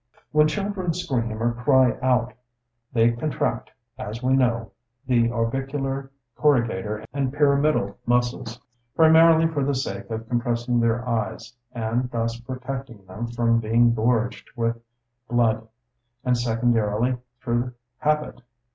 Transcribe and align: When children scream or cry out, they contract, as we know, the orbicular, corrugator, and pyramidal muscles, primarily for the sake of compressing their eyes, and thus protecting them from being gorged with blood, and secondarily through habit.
When 0.31 0.47
children 0.47 0.95
scream 0.95 1.43
or 1.43 1.53
cry 1.53 1.95
out, 2.01 2.33
they 2.91 3.11
contract, 3.11 3.69
as 3.99 4.23
we 4.23 4.33
know, 4.33 4.71
the 5.05 5.29
orbicular, 5.31 6.09
corrugator, 6.35 7.05
and 7.13 7.31
pyramidal 7.31 7.99
muscles, 8.07 8.59
primarily 8.95 9.45
for 9.45 9.63
the 9.63 9.75
sake 9.75 10.09
of 10.09 10.27
compressing 10.27 10.79
their 10.79 11.07
eyes, 11.07 11.55
and 11.71 12.09
thus 12.09 12.39
protecting 12.39 13.05
them 13.05 13.27
from 13.27 13.59
being 13.59 13.93
gorged 13.93 14.49
with 14.55 14.81
blood, 15.29 15.67
and 16.25 16.35
secondarily 16.35 17.17
through 17.39 17.71
habit. 17.99 18.41